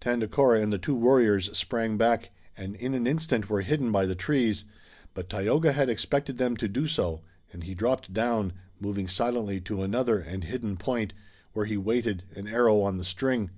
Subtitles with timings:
[0.00, 4.16] Tandakora and the two warriors sprang back and in an instant were hidden by the
[4.16, 4.64] trees,
[5.14, 9.84] but Tayoga had expected them to do so, and he dropped down, moving silently to
[9.84, 11.12] another and hidden point,
[11.52, 13.50] where he waited, an arrow on the string.